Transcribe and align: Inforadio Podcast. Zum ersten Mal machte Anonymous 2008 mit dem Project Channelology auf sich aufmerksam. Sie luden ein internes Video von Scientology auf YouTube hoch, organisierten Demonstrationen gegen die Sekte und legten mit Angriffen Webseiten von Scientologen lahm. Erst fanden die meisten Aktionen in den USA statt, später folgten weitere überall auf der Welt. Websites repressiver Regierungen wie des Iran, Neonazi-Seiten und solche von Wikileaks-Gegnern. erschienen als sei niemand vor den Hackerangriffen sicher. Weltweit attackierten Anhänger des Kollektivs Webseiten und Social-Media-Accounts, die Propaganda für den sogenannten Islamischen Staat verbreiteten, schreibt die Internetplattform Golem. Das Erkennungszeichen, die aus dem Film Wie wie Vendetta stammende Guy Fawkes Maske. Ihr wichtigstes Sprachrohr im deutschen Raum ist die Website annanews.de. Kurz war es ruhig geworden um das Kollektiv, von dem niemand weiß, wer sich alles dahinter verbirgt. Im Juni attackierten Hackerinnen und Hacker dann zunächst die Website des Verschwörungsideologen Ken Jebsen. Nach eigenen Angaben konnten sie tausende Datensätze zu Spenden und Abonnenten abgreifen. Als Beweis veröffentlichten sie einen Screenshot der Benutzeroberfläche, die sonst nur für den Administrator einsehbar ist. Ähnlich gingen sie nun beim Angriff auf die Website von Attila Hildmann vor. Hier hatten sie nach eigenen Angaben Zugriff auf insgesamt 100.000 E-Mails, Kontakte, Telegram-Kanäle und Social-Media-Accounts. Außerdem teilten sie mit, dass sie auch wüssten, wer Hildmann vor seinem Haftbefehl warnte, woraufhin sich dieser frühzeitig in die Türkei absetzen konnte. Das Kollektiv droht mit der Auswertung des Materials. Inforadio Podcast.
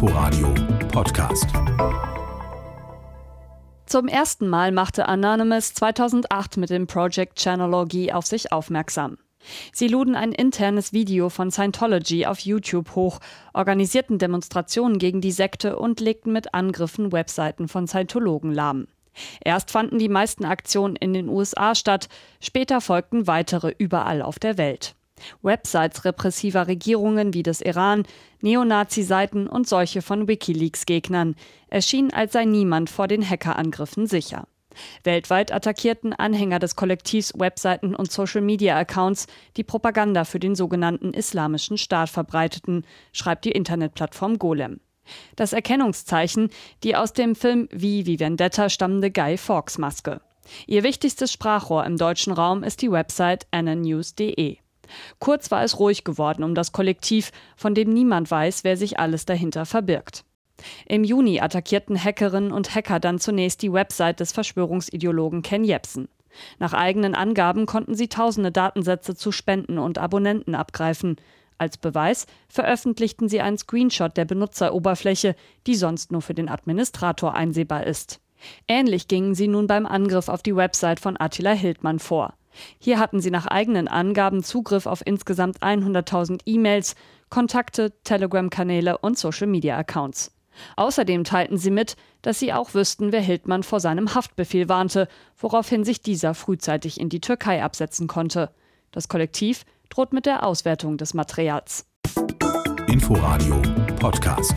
Inforadio 0.00 0.54
Podcast. 0.92 1.48
Zum 3.84 4.06
ersten 4.06 4.46
Mal 4.46 4.70
machte 4.70 5.08
Anonymous 5.08 5.74
2008 5.74 6.56
mit 6.56 6.70
dem 6.70 6.86
Project 6.86 7.36
Channelology 7.40 8.12
auf 8.12 8.24
sich 8.24 8.52
aufmerksam. 8.52 9.18
Sie 9.72 9.88
luden 9.88 10.14
ein 10.14 10.30
internes 10.30 10.92
Video 10.92 11.30
von 11.30 11.50
Scientology 11.50 12.26
auf 12.26 12.38
YouTube 12.38 12.94
hoch, 12.94 13.18
organisierten 13.52 14.18
Demonstrationen 14.18 15.00
gegen 15.00 15.20
die 15.20 15.32
Sekte 15.32 15.76
und 15.76 15.98
legten 15.98 16.32
mit 16.32 16.54
Angriffen 16.54 17.10
Webseiten 17.10 17.66
von 17.66 17.88
Scientologen 17.88 18.52
lahm. 18.52 18.86
Erst 19.44 19.72
fanden 19.72 19.98
die 19.98 20.08
meisten 20.08 20.44
Aktionen 20.44 20.94
in 20.94 21.12
den 21.12 21.28
USA 21.28 21.74
statt, 21.74 22.08
später 22.40 22.80
folgten 22.80 23.26
weitere 23.26 23.74
überall 23.78 24.22
auf 24.22 24.38
der 24.38 24.58
Welt. 24.58 24.94
Websites 25.42 26.04
repressiver 26.04 26.66
Regierungen 26.66 27.34
wie 27.34 27.42
des 27.42 27.60
Iran, 27.60 28.04
Neonazi-Seiten 28.40 29.48
und 29.48 29.68
solche 29.68 30.02
von 30.02 30.28
Wikileaks-Gegnern. 30.28 31.34
erschienen 31.68 32.12
als 32.12 32.32
sei 32.32 32.44
niemand 32.44 32.90
vor 32.90 33.08
den 33.08 33.28
Hackerangriffen 33.28 34.06
sicher. 34.06 34.46
Weltweit 35.04 35.52
attackierten 35.52 36.12
Anhänger 36.12 36.58
des 36.58 36.76
Kollektivs 36.76 37.32
Webseiten 37.36 37.94
und 37.94 38.12
Social-Media-Accounts, 38.12 39.26
die 39.56 39.64
Propaganda 39.64 40.24
für 40.24 40.38
den 40.38 40.54
sogenannten 40.54 41.12
Islamischen 41.12 41.78
Staat 41.78 42.10
verbreiteten, 42.10 42.86
schreibt 43.12 43.44
die 43.44 43.52
Internetplattform 43.52 44.38
Golem. 44.38 44.80
Das 45.36 45.52
Erkennungszeichen, 45.52 46.50
die 46.84 46.96
aus 46.96 47.12
dem 47.12 47.34
Film 47.34 47.68
Wie 47.72 48.06
wie 48.06 48.20
Vendetta 48.20 48.68
stammende 48.68 49.10
Guy 49.10 49.38
Fawkes 49.38 49.78
Maske. 49.78 50.20
Ihr 50.66 50.82
wichtigstes 50.82 51.32
Sprachrohr 51.32 51.84
im 51.84 51.96
deutschen 51.96 52.32
Raum 52.32 52.62
ist 52.62 52.82
die 52.82 52.90
Website 52.90 53.46
annanews.de. 53.50 54.58
Kurz 55.18 55.50
war 55.50 55.62
es 55.62 55.78
ruhig 55.78 56.04
geworden 56.04 56.42
um 56.42 56.54
das 56.54 56.72
Kollektiv, 56.72 57.32
von 57.56 57.74
dem 57.74 57.92
niemand 57.92 58.30
weiß, 58.30 58.64
wer 58.64 58.76
sich 58.76 58.98
alles 58.98 59.24
dahinter 59.26 59.66
verbirgt. 59.66 60.24
Im 60.86 61.04
Juni 61.04 61.40
attackierten 61.40 62.02
Hackerinnen 62.02 62.52
und 62.52 62.74
Hacker 62.74 63.00
dann 63.00 63.18
zunächst 63.18 63.62
die 63.62 63.72
Website 63.72 64.20
des 64.20 64.32
Verschwörungsideologen 64.32 65.42
Ken 65.42 65.64
Jebsen. 65.64 66.08
Nach 66.58 66.72
eigenen 66.72 67.14
Angaben 67.14 67.66
konnten 67.66 67.94
sie 67.94 68.08
tausende 68.08 68.52
Datensätze 68.52 69.14
zu 69.14 69.32
Spenden 69.32 69.78
und 69.78 69.98
Abonnenten 69.98 70.54
abgreifen. 70.54 71.16
Als 71.58 71.76
Beweis 71.76 72.26
veröffentlichten 72.48 73.28
sie 73.28 73.40
einen 73.40 73.58
Screenshot 73.58 74.16
der 74.16 74.24
Benutzeroberfläche, 74.24 75.34
die 75.66 75.74
sonst 75.74 76.12
nur 76.12 76.22
für 76.22 76.34
den 76.34 76.48
Administrator 76.48 77.34
einsehbar 77.34 77.84
ist. 77.84 78.20
Ähnlich 78.68 79.08
gingen 79.08 79.34
sie 79.34 79.48
nun 79.48 79.66
beim 79.66 79.84
Angriff 79.84 80.28
auf 80.28 80.42
die 80.42 80.54
Website 80.54 81.00
von 81.00 81.16
Attila 81.18 81.52
Hildmann 81.52 81.98
vor. 81.98 82.34
Hier 82.78 82.98
hatten 82.98 83.20
sie 83.20 83.30
nach 83.30 83.46
eigenen 83.46 83.88
Angaben 83.88 84.42
Zugriff 84.42 84.86
auf 84.86 85.02
insgesamt 85.04 85.60
100.000 85.60 86.40
E-Mails, 86.46 86.94
Kontakte, 87.30 87.92
Telegram-Kanäle 88.04 88.98
und 88.98 89.18
Social-Media-Accounts. 89.18 90.32
Außerdem 90.76 91.24
teilten 91.24 91.56
sie 91.56 91.70
mit, 91.70 91.96
dass 92.22 92.38
sie 92.38 92.52
auch 92.52 92.74
wüssten, 92.74 93.12
wer 93.12 93.20
Hildmann 93.20 93.62
vor 93.62 93.80
seinem 93.80 94.14
Haftbefehl 94.14 94.68
warnte, 94.68 95.08
woraufhin 95.36 95.84
sich 95.84 96.02
dieser 96.02 96.34
frühzeitig 96.34 97.00
in 97.00 97.08
die 97.08 97.20
Türkei 97.20 97.62
absetzen 97.62 98.08
konnte. 98.08 98.50
Das 98.90 99.08
Kollektiv 99.08 99.64
droht 99.88 100.12
mit 100.12 100.26
der 100.26 100.44
Auswertung 100.44 100.96
des 100.96 101.14
Materials. 101.14 101.86
Inforadio 102.88 103.62
Podcast. 104.00 104.54